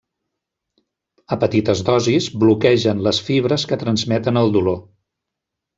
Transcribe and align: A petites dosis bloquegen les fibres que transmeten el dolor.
A 1.35 1.37
petites 1.43 1.83
dosis 1.91 2.31
bloquegen 2.45 3.07
les 3.09 3.23
fibres 3.29 3.71
que 3.73 3.83
transmeten 3.87 4.43
el 4.45 4.55
dolor. 4.59 4.83